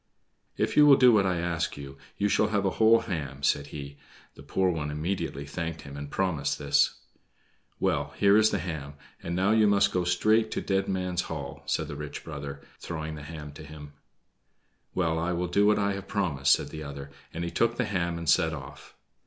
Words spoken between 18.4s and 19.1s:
off.